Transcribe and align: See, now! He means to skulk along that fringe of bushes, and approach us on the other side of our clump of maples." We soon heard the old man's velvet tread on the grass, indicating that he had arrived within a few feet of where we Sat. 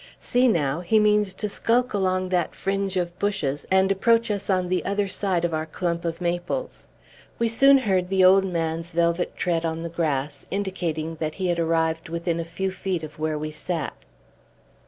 See, 0.19 0.47
now! 0.47 0.79
He 0.79 0.97
means 0.99 1.31
to 1.35 1.47
skulk 1.47 1.93
along 1.93 2.29
that 2.29 2.55
fringe 2.55 2.97
of 2.97 3.19
bushes, 3.19 3.67
and 3.69 3.91
approach 3.91 4.31
us 4.31 4.49
on 4.49 4.67
the 4.67 4.83
other 4.83 5.07
side 5.07 5.45
of 5.45 5.53
our 5.53 5.67
clump 5.67 6.05
of 6.05 6.19
maples." 6.19 6.87
We 7.37 7.47
soon 7.47 7.77
heard 7.77 8.07
the 8.07 8.25
old 8.25 8.43
man's 8.43 8.93
velvet 8.93 9.37
tread 9.37 9.63
on 9.63 9.83
the 9.83 9.89
grass, 9.89 10.43
indicating 10.49 11.17
that 11.17 11.35
he 11.35 11.49
had 11.49 11.59
arrived 11.59 12.09
within 12.09 12.39
a 12.39 12.43
few 12.43 12.71
feet 12.71 13.03
of 13.03 13.19
where 13.19 13.37
we 13.37 13.51
Sat. 13.51 13.93